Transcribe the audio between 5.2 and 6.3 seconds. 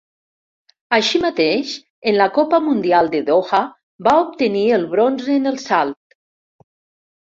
en el salt.